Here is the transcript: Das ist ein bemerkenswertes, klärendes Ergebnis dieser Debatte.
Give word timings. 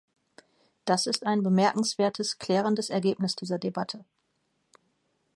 Das 0.85 1.05
ist 1.05 1.27
ein 1.27 1.43
bemerkenswertes, 1.43 2.39
klärendes 2.39 2.89
Ergebnis 2.89 3.35
dieser 3.35 3.59
Debatte. 3.59 4.03